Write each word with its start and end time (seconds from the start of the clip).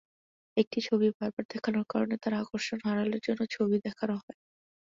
একটি 0.57 0.79
ছবি 0.87 1.07
বারবার 1.17 1.43
দেখানোর 1.53 1.85
কারণে 1.91 2.15
তারা 2.23 2.37
আকর্ষণ 2.39 2.79
হারালে 2.85 3.17
অন্য 3.25 3.41
ছবি 3.55 3.77
দেখানো 3.85 4.15
হয়। 4.17 4.37